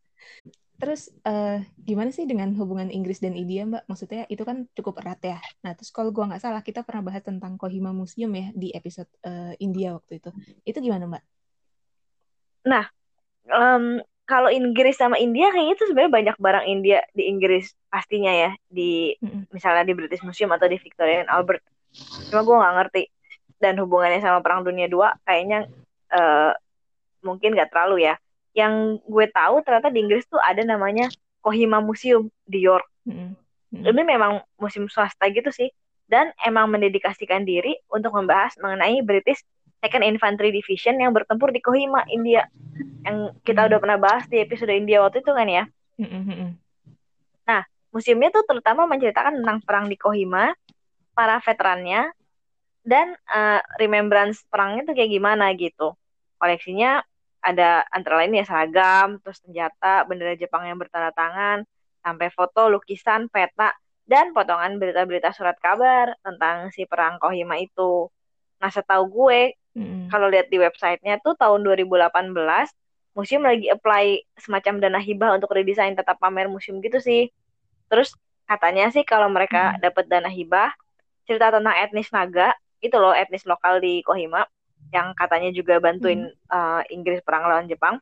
Terus 0.76 1.08
uh, 1.24 1.64
gimana 1.80 2.12
sih 2.12 2.28
dengan 2.28 2.52
hubungan 2.52 2.92
Inggris 2.92 3.24
dan 3.24 3.32
India 3.32 3.64
mbak? 3.64 3.88
Maksudnya 3.88 4.28
itu 4.28 4.44
kan 4.44 4.68
cukup 4.76 5.00
erat 5.00 5.20
ya. 5.24 5.38
Nah 5.64 5.72
terus 5.72 5.88
kalau 5.88 6.12
gue 6.12 6.20
nggak 6.20 6.42
salah 6.44 6.60
kita 6.60 6.84
pernah 6.84 7.08
bahas 7.08 7.24
tentang 7.24 7.56
Kohima 7.56 7.96
Museum 7.96 8.28
ya 8.36 8.52
di 8.52 8.76
episode 8.76 9.08
uh, 9.24 9.56
India 9.56 9.96
waktu 9.96 10.20
itu. 10.20 10.30
Itu 10.68 10.78
gimana 10.84 11.08
mbak? 11.08 11.24
Nah 12.68 12.84
um, 13.48 14.04
kalau 14.28 14.52
Inggris 14.52 15.00
sama 15.00 15.16
India 15.16 15.48
kayaknya 15.48 15.80
itu 15.80 15.84
sebenarnya 15.88 16.12
banyak 16.12 16.36
barang 16.36 16.66
India 16.68 17.00
di 17.16 17.24
Inggris 17.24 17.72
pastinya 17.88 18.36
ya. 18.36 18.50
Di 18.68 19.16
mm-hmm. 19.16 19.56
misalnya 19.56 19.88
di 19.88 19.94
British 19.96 20.20
Museum 20.28 20.52
atau 20.52 20.68
di 20.68 20.76
Victoria 20.76 21.24
and 21.24 21.32
Albert. 21.32 21.64
Cuma 22.28 22.44
gue 22.44 22.52
nggak 22.52 22.74
ngerti 22.76 23.02
dan 23.62 23.78
hubungannya 23.80 24.20
sama 24.20 24.44
Perang 24.44 24.64
Dunia 24.64 24.88
II 24.88 25.06
kayaknya 25.24 25.68
uh, 26.12 26.52
mungkin 27.24 27.56
nggak 27.56 27.72
terlalu 27.72 28.08
ya 28.10 28.14
yang 28.56 29.00
gue 29.04 29.26
tahu 29.32 29.60
ternyata 29.64 29.92
di 29.92 30.00
Inggris 30.04 30.24
tuh 30.28 30.40
ada 30.40 30.64
namanya 30.64 31.08
Kohima 31.44 31.84
Museum 31.84 32.32
di 32.48 32.64
York 32.64 32.88
mm-hmm. 33.08 33.84
ini 33.84 34.02
memang 34.02 34.40
museum 34.56 34.88
swasta 34.88 35.28
gitu 35.28 35.52
sih 35.52 35.68
dan 36.06 36.30
emang 36.46 36.70
mendedikasikan 36.70 37.42
diri 37.42 37.74
untuk 37.90 38.14
membahas 38.14 38.54
mengenai 38.62 39.02
British 39.02 39.42
Second 39.82 40.04
Infantry 40.06 40.50
Division 40.54 40.96
yang 40.98 41.12
bertempur 41.12 41.52
di 41.52 41.60
Kohima, 41.60 42.02
India. 42.08 42.48
Yang 43.04 43.36
kita 43.44 43.66
hmm. 43.66 43.68
udah 43.70 43.78
pernah 43.78 43.98
bahas 44.00 44.24
di 44.26 44.40
episode 44.40 44.72
India 44.72 45.04
waktu 45.04 45.20
itu 45.20 45.30
kan 45.30 45.46
ya. 45.46 45.64
Hmm. 46.00 46.56
Nah, 47.44 47.62
museumnya 47.92 48.32
tuh 48.32 48.44
terutama 48.48 48.88
menceritakan 48.88 49.42
tentang 49.42 49.58
perang 49.62 49.86
di 49.86 49.96
Kohima, 50.00 50.56
para 51.12 51.38
veterannya, 51.38 52.10
dan 52.86 53.18
uh, 53.26 53.58
remembrance 53.82 54.46
perangnya 54.46 54.86
tuh 54.86 54.94
kayak 54.94 55.10
gimana 55.10 55.50
gitu. 55.58 55.98
Koleksinya 56.38 57.02
ada 57.42 57.82
antara 57.90 58.22
lain 58.22 58.38
ya 58.38 58.46
seragam, 58.46 59.18
terus 59.20 59.42
senjata, 59.42 60.06
bendera 60.06 60.38
Jepang 60.38 60.66
yang 60.66 60.78
bertanda 60.78 61.10
tangan, 61.10 61.66
sampai 62.00 62.30
foto, 62.30 62.70
lukisan, 62.70 63.26
peta, 63.26 63.74
dan 64.06 64.30
potongan 64.30 64.78
berita-berita 64.78 65.34
surat 65.34 65.58
kabar 65.58 66.14
tentang 66.22 66.70
si 66.70 66.86
perang 66.86 67.18
Kohima 67.18 67.58
itu. 67.58 68.06
Nah, 68.62 68.70
setahu 68.70 69.10
gue, 69.10 69.58
Hmm. 69.76 70.08
Kalau 70.08 70.32
lihat 70.32 70.48
di 70.48 70.56
websitenya 70.56 71.20
tuh 71.20 71.36
tahun 71.36 71.60
2018 71.60 72.32
museum 73.12 73.44
lagi 73.44 73.68
apply 73.68 74.24
semacam 74.40 74.80
dana 74.80 75.00
hibah 75.00 75.36
untuk 75.36 75.52
redesign 75.52 75.92
tetap 75.92 76.16
pamer 76.16 76.48
museum 76.48 76.80
gitu 76.80 76.96
sih. 76.96 77.28
Terus 77.92 78.16
katanya 78.48 78.88
sih 78.88 79.04
kalau 79.04 79.28
mereka 79.28 79.76
hmm. 79.76 79.84
dapat 79.84 80.08
dana 80.08 80.32
hibah 80.32 80.72
cerita 81.28 81.52
tentang 81.52 81.76
etnis 81.76 82.08
Naga 82.08 82.56
itu 82.80 82.96
loh 82.96 83.16
etnis 83.16 83.48
lokal 83.48 83.80
di 83.80 84.04
Kohima 84.04 84.44
yang 84.94 85.16
katanya 85.18 85.50
juga 85.50 85.82
bantuin 85.82 86.30
hmm. 86.30 86.52
uh, 86.52 86.82
Inggris 86.92 87.24
perang 87.24 87.48
lawan 87.48 87.66
Jepang 87.66 87.98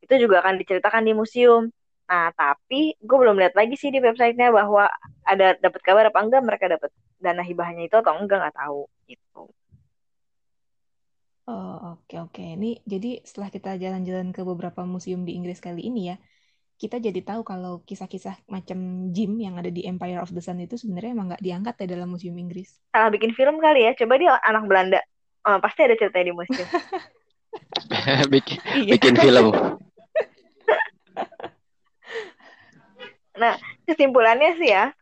itu 0.00 0.26
juga 0.26 0.42
akan 0.42 0.58
diceritakan 0.58 1.06
di 1.06 1.12
museum. 1.14 1.70
Nah 2.10 2.34
tapi 2.34 2.98
gue 2.98 3.16
belum 3.16 3.38
lihat 3.38 3.54
lagi 3.54 3.78
sih 3.78 3.94
di 3.94 4.02
websitenya 4.02 4.50
bahwa 4.50 4.90
ada 5.22 5.54
dapat 5.60 5.80
kabar 5.84 6.04
apa 6.10 6.18
enggak 6.18 6.42
mereka 6.42 6.66
dapat 6.66 6.90
dana 7.20 7.44
hibahnya 7.44 7.86
itu 7.86 7.96
atau 7.96 8.16
enggak 8.18 8.42
nggak 8.42 8.56
tahu 8.58 8.82
gitu. 9.06 9.44
Oh, 11.50 11.98
oke 11.98 12.14
oke. 12.30 12.42
Ini 12.42 12.78
jadi 12.86 13.26
setelah 13.26 13.50
kita 13.50 13.74
jalan-jalan 13.74 14.30
ke 14.30 14.46
beberapa 14.46 14.86
museum 14.86 15.26
di 15.26 15.34
Inggris 15.34 15.58
kali 15.58 15.82
ini 15.82 16.14
ya, 16.14 16.16
kita 16.80 16.96
jadi 16.96 17.20
tahu 17.20 17.44
kalau 17.44 17.84
kisah-kisah 17.84 18.40
macam 18.48 19.12
Jim 19.12 19.36
yang 19.36 19.60
ada 19.60 19.68
di 19.68 19.84
Empire 19.84 20.24
of 20.24 20.32
the 20.32 20.40
Sun 20.40 20.64
itu 20.64 20.80
sebenarnya 20.80 21.12
emang 21.12 21.28
nggak 21.28 21.44
diangkat 21.44 21.74
ya 21.84 21.86
dalam 21.92 22.08
museum 22.08 22.32
Inggris. 22.40 22.80
Salah 22.88 23.12
bikin 23.12 23.36
film 23.36 23.60
kali 23.60 23.84
ya. 23.84 23.92
Coba 23.92 24.16
dia 24.16 24.40
anak 24.40 24.64
Belanda. 24.64 25.04
Oh, 25.44 25.60
pasti 25.60 25.84
ada 25.84 25.92
ceritanya 26.00 26.32
di 26.32 26.34
museum. 26.34 26.64
bikin, 28.32 28.58
iya. 28.80 28.96
bikin 28.96 29.14
film. 29.20 29.52
nah, 33.36 33.60
kesimpulannya 33.84 34.56
sih 34.56 34.72
ya, 34.72 34.96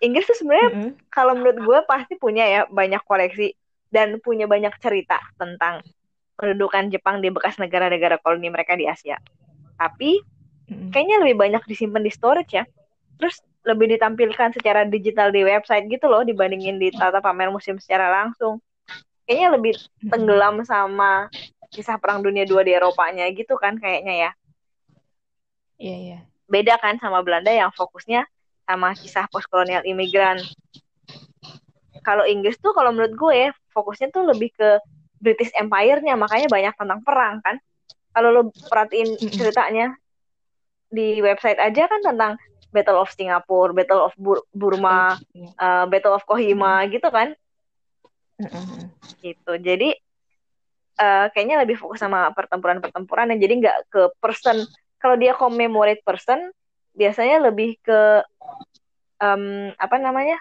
Inggris 0.00 0.24
tuh 0.24 0.36
sebenarnya 0.40 0.68
mm 0.72 0.76
-hmm. 0.80 0.90
kalau 1.12 1.36
menurut 1.36 1.58
gue 1.60 1.78
pasti 1.84 2.16
punya 2.16 2.48
ya 2.48 2.60
banyak 2.72 3.04
koleksi 3.04 3.52
dan 3.92 4.16
punya 4.24 4.48
banyak 4.48 4.72
cerita 4.80 5.20
tentang 5.36 5.84
pendudukan 6.40 6.88
Jepang 6.88 7.20
di 7.20 7.28
bekas 7.28 7.60
negara-negara 7.60 8.16
koloni 8.24 8.48
mereka 8.48 8.72
di 8.72 8.88
Asia. 8.88 9.20
Tapi 9.76 10.39
kayaknya 10.94 11.16
lebih 11.26 11.36
banyak 11.38 11.62
disimpan 11.66 12.02
di 12.02 12.12
storage 12.12 12.52
ya. 12.54 12.64
Terus 13.18 13.42
lebih 13.66 13.92
ditampilkan 13.92 14.56
secara 14.56 14.88
digital 14.88 15.28
di 15.28 15.44
website 15.44 15.90
gitu 15.92 16.08
loh 16.08 16.24
dibandingin 16.24 16.80
di 16.80 16.88
tata 16.94 17.20
pamer 17.20 17.52
museum 17.52 17.76
secara 17.76 18.08
langsung. 18.08 18.62
Kayaknya 19.28 19.48
lebih 19.54 19.72
tenggelam 20.08 20.64
sama 20.64 21.28
kisah 21.70 22.00
Perang 22.00 22.24
Dunia 22.24 22.48
II 22.48 22.64
di 22.66 22.72
Eropanya 22.74 23.28
gitu 23.30 23.54
kan 23.60 23.78
kayaknya 23.78 24.14
ya. 24.28 24.30
Iya, 25.78 25.90
yeah, 25.90 25.98
iya. 25.98 26.10
Yeah. 26.18 26.22
Beda 26.50 26.74
kan 26.82 26.98
sama 26.98 27.22
Belanda 27.22 27.54
yang 27.54 27.70
fokusnya 27.70 28.26
sama 28.66 28.94
kisah 28.98 29.30
postkolonial 29.30 29.86
imigran. 29.86 30.42
Kalau 32.02 32.26
Inggris 32.26 32.58
tuh 32.58 32.74
kalau 32.74 32.90
menurut 32.90 33.14
gue 33.14 33.54
fokusnya 33.70 34.10
tuh 34.10 34.26
lebih 34.34 34.50
ke 34.56 34.80
British 35.20 35.52
Empire-nya 35.52 36.16
makanya 36.16 36.48
banyak 36.48 36.74
tentang 36.74 37.00
perang 37.04 37.44
kan 37.44 37.60
kalau 38.16 38.28
lo 38.32 38.42
perhatiin 38.72 39.20
ceritanya 39.30 39.99
di 40.90 41.22
website 41.22 41.56
aja 41.62 41.86
kan 41.86 42.02
tentang 42.02 42.34
Battle 42.70 43.02
of 43.02 43.10
Singapore, 43.10 43.74
Battle 43.74 44.10
of 44.10 44.12
Bur 44.14 44.46
Burma, 44.54 45.18
uh, 45.58 45.84
Battle 45.90 46.14
of 46.14 46.26
Kohima 46.26 46.86
gitu 46.86 47.10
kan? 47.10 47.34
Gitu. 49.18 49.52
Jadi 49.58 49.90
uh, 50.98 51.26
kayaknya 51.34 51.66
lebih 51.66 51.78
fokus 51.78 52.02
sama 52.02 52.30
pertempuran-pertempuran 52.34 53.34
dan 53.34 53.38
jadi 53.42 53.54
nggak 53.58 53.78
ke 53.90 54.02
person. 54.22 54.66
Kalau 55.02 55.16
dia 55.16 55.32
commemorate 55.34 56.04
person 56.06 56.52
biasanya 56.94 57.50
lebih 57.50 57.80
ke 57.82 58.22
um, 59.18 59.74
apa 59.74 59.96
namanya? 59.98 60.38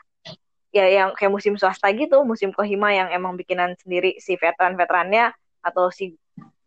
Ya 0.70 0.86
yang 0.86 1.18
kayak 1.18 1.34
musim 1.34 1.58
swasta 1.58 1.90
gitu, 1.98 2.22
musim 2.22 2.54
Kohima 2.54 2.94
yang 2.94 3.10
emang 3.10 3.34
bikinan 3.34 3.74
sendiri 3.82 4.22
si 4.22 4.38
veteran-veterannya 4.38 5.34
atau 5.66 5.90
si 5.90 6.14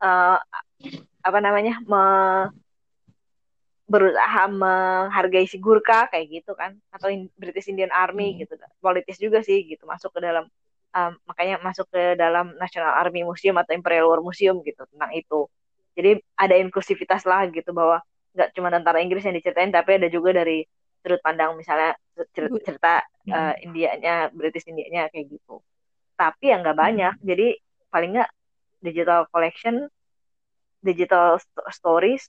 uh, 0.03 0.39
apa 1.23 1.39
namanya? 1.39 1.79
Me, 1.87 2.03
berusaha 3.93 4.49
menghargai 4.49 5.45
si 5.45 5.61
Gurkha 5.61 6.09
kayak 6.09 6.27
gitu 6.33 6.57
kan. 6.57 6.81
Atau 6.89 7.13
British 7.37 7.69
Indian 7.69 7.93
Army 7.93 8.33
hmm. 8.33 8.39
gitu. 8.49 8.55
Politis 8.81 9.21
juga 9.21 9.45
sih 9.45 9.69
gitu 9.69 9.85
masuk 9.85 10.17
ke 10.17 10.21
dalam 10.25 10.49
um, 10.97 11.13
makanya 11.29 11.61
masuk 11.61 11.89
ke 11.93 12.17
dalam 12.17 12.57
National 12.57 12.97
Army 12.97 13.25
Museum 13.25 13.57
atau 13.61 13.73
Imperial 13.77 14.09
War 14.09 14.25
Museum 14.25 14.61
gitu 14.65 14.85
tentang 14.89 15.13
itu. 15.13 15.49
Jadi 15.93 16.25
ada 16.41 16.55
inklusivitas 16.57 17.29
lah 17.29 17.45
gitu 17.53 17.77
bahwa 17.77 18.01
nggak 18.33 18.57
cuma 18.57 18.73
tentara 18.73 19.05
Inggris 19.05 19.29
yang 19.29 19.37
diceritain 19.37 19.69
tapi 19.69 20.01
ada 20.01 20.09
juga 20.09 20.33
dari 20.33 20.65
sudut 21.05 21.21
pandang 21.21 21.53
misalnya 21.53 21.93
cerita, 22.33 22.57
cerita 22.65 22.93
uh, 23.29 23.53
Indianya 23.61 24.33
British 24.33 24.65
Indianya 24.65 25.13
kayak 25.13 25.37
gitu. 25.37 25.61
Tapi 26.17 26.49
yang 26.49 26.65
nggak 26.65 26.79
banyak 26.79 27.15
hmm. 27.21 27.25
jadi 27.29 27.47
paling 27.93 28.11
nggak 28.17 28.31
digital 28.81 29.29
collection 29.29 29.87
digital 30.83 31.39
st 31.39 31.61
stories 31.71 32.27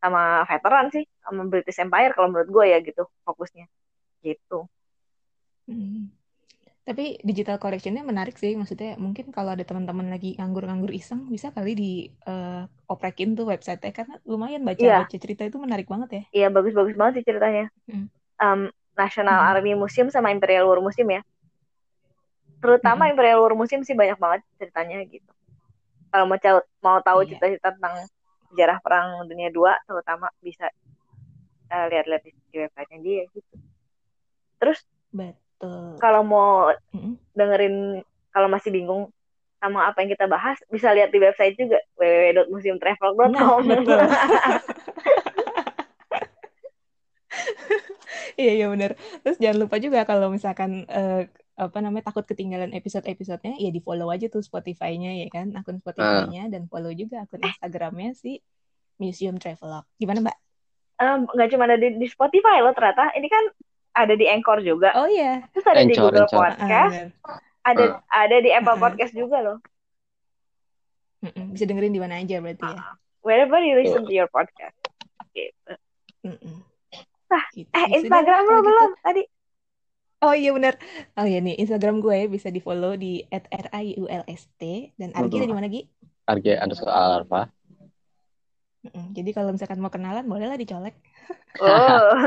sama 0.00 0.42
veteran 0.48 0.88
sih 0.88 1.04
sama 1.20 1.46
British 1.46 1.78
Empire 1.78 2.16
kalau 2.16 2.32
menurut 2.32 2.48
gue 2.48 2.64
ya 2.72 2.78
gitu 2.80 3.04
fokusnya 3.22 3.68
gitu 4.24 4.66
hmm. 5.68 6.08
tapi 6.88 7.20
digital 7.20 7.60
collectionnya 7.60 8.00
menarik 8.02 8.34
sih 8.40 8.56
maksudnya 8.56 8.96
mungkin 8.96 9.28
kalau 9.30 9.52
ada 9.52 9.62
teman-teman 9.62 10.08
lagi 10.08 10.34
nganggur-nganggur 10.40 10.90
iseng 10.90 11.28
bisa 11.28 11.52
kali 11.52 11.72
di 11.76 11.92
uh, 12.24 12.64
oprekin 12.88 13.36
tuh 13.36 13.46
website 13.46 13.84
karena 13.92 14.16
lumayan 14.24 14.64
baca 14.64 14.80
yeah. 14.80 15.04
baca 15.04 15.16
cerita 15.20 15.44
itu 15.44 15.60
menarik 15.60 15.86
banget 15.86 16.08
ya 16.08 16.22
iya 16.32 16.40
yeah, 16.44 16.50
bagus-bagus 16.50 16.96
banget 16.96 17.20
sih 17.20 17.24
ceritanya 17.28 17.68
hmm. 17.86 18.08
um, 18.40 18.72
National 19.00 19.38
Mhm. 19.40 19.48
Army 19.48 19.72
Museum 19.78 20.08
sama 20.12 20.28
Imperial 20.34 20.68
War 20.68 20.80
Museum 20.84 21.08
ya. 21.08 21.22
Terutama 22.60 23.08
Mhm. 23.08 23.10
Imperial 23.16 23.40
War 23.40 23.54
Museum 23.56 23.82
sih 23.86 23.96
banyak 23.96 24.18
banget 24.20 24.40
ceritanya 24.60 25.00
gitu. 25.08 25.32
Kalau 26.10 26.24
mau 26.28 26.36
tahu 26.36 26.58
mau 26.84 26.98
tahu 27.00 27.18
Iya. 27.24 27.28
cerita-cerita 27.32 27.68
tentang 27.78 27.94
sejarah 28.50 28.78
perang 28.82 29.24
dunia 29.30 29.48
2 29.48 29.86
terutama 29.86 30.26
bisa 30.42 30.66
eh, 31.70 31.86
lihat-lihat 31.90 32.22
di, 32.26 32.30
websitenya 32.58 32.98
dia 33.00 33.22
gitu. 33.30 33.54
Terus 34.58 34.78
Betul. 35.14 35.96
kalau 36.02 36.22
mau 36.26 36.74
Mhm. 36.92 37.14
dengerin 37.34 37.76
kalau 38.34 38.50
masih 38.50 38.70
bingung 38.74 39.10
sama 39.60 39.86
apa 39.92 40.00
yang 40.02 40.10
kita 40.16 40.24
bahas 40.24 40.56
bisa 40.72 40.90
lihat 40.96 41.12
di 41.12 41.20
website 41.20 41.54
juga 41.54 41.78
www.museumtravel.com. 42.00 43.30
Nah, 43.30 43.60
betul. 43.60 44.00
Iya 48.40 48.52
iya 48.56 48.66
benar. 48.72 48.96
Terus 49.22 49.36
jangan 49.36 49.58
lupa 49.60 49.76
juga 49.76 50.00
kalau 50.08 50.32
misalkan 50.32 50.88
eh, 50.88 51.28
apa 51.60 51.76
namanya 51.84 52.08
takut 52.08 52.24
ketinggalan 52.24 52.72
episode-episodenya, 52.72 53.60
ya 53.60 53.68
di 53.68 53.84
follow 53.84 54.08
aja 54.08 54.32
tuh 54.32 54.40
Spotify-nya 54.40 55.20
ya 55.20 55.28
kan, 55.28 55.52
akun 55.52 55.76
Spotify-nya 55.76 56.48
dan 56.48 56.64
follow 56.72 56.88
juga 56.96 57.28
akun 57.28 57.44
Instagramnya 57.44 58.16
si 58.16 58.40
Museum 58.96 59.36
Travelog. 59.36 59.84
Gimana 60.00 60.24
Mbak? 60.24 60.36
Em, 61.00 61.20
nggak 61.28 61.48
cuma 61.52 61.68
ada 61.68 61.76
di, 61.76 62.00
di 62.00 62.08
Spotify 62.08 62.64
loh 62.64 62.72
ternyata. 62.72 63.12
Ini 63.12 63.28
kan 63.28 63.44
ada 63.92 64.14
di 64.16 64.24
Anchor 64.24 64.64
juga. 64.64 64.96
Oh 64.96 65.04
iya. 65.04 65.44
Terus 65.52 65.66
ada 65.68 65.84
di 65.84 65.92
Anchor, 65.92 66.12
Google 66.12 66.24
Anchor. 66.24 66.40
Ah, 66.40 66.48
Podcast, 66.48 66.92
benar. 66.96 67.08
ada 67.60 67.84
ada 68.08 68.36
di 68.40 68.50
Apple 68.56 68.76
Ah. 68.76 68.80
Podcast 68.80 69.12
juga 69.12 69.36
loh. 69.44 69.58
Mm-mm. 71.20 71.52
Bisa 71.52 71.64
dengerin 71.68 71.92
di 71.92 72.00
mana 72.00 72.16
aja 72.20 72.40
berarti 72.40 72.64
ya. 72.64 72.80
Wherever 73.20 73.60
you 73.60 73.76
listen 73.76 74.08
to 74.08 74.12
your 74.12 74.28
podcast. 74.32 74.76
Gitu. 75.36 75.72
Nah, 77.30 77.44
Gitu. 77.52 77.68
Eh, 77.70 77.76
Ya 77.76 77.86
sudah, 77.86 77.96
Instagram 78.00 78.40
lo 78.42 78.56
gitu. 78.56 78.66
belum 78.66 78.90
tadi? 79.04 79.22
Oh 80.20 80.36
iya 80.36 80.52
benar. 80.52 80.76
Oh 81.16 81.24
iya 81.24 81.40
nih 81.40 81.56
Instagram 81.56 82.04
gue 82.04 82.28
bisa 82.28 82.52
di 82.52 82.60
follow 82.60 82.92
di 82.92 83.24
@riulst 83.32 84.52
dan 85.00 85.16
Argi 85.16 85.36
di 85.40 85.56
mana 85.56 85.72
Gi? 85.72 85.80
Arge 86.28 86.60
underscore 86.60 86.92
alpha. 86.92 87.48
Mm-mm. 88.80 89.12
Jadi 89.12 89.30
kalau 89.36 89.52
misalkan 89.52 89.80
mau 89.80 89.92
kenalan 89.92 90.24
bolehlah 90.28 90.60
dicolek. 90.60 90.96
Oh. 91.60 92.16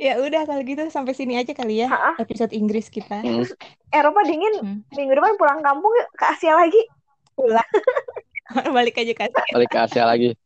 Ya 0.00 0.16
udah 0.16 0.48
kalau 0.48 0.64
gitu 0.64 0.80
sampai 0.88 1.12
sini 1.12 1.36
aja 1.36 1.52
kali 1.52 1.84
ya 1.84 1.92
Ha-ah. 1.92 2.16
episode 2.16 2.56
Inggris 2.56 2.88
kita. 2.88 3.20
Hmm. 3.20 3.44
Eropa 3.92 4.24
dingin. 4.24 4.54
Hmm. 4.56 4.80
Minggu 4.96 5.12
depan 5.12 5.36
pulang 5.36 5.60
kampung 5.60 5.92
ke 6.16 6.24
Asia 6.24 6.56
lagi. 6.56 6.80
Balik 8.76 8.96
aja 8.96 9.12
ke 9.12 9.22
Asia. 9.28 9.44
Balik 9.52 9.68
ke 9.68 9.78
Asia 9.84 10.04
lagi. 10.08 10.32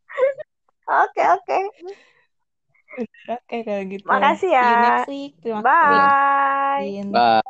Oke, 1.07 1.23
oke. 1.23 1.59
Oke 3.31 3.57
kalau 3.67 3.85
gitu. 3.93 4.09
Makasih 4.09 4.51
See 4.57 4.67
you 4.73 4.77
ya. 4.79 4.85
next 4.85 5.05
week. 5.13 5.31
Terima 5.43 5.63
kasih. 5.81 6.03
Bye. 6.79 6.95
Bye. 7.13 7.45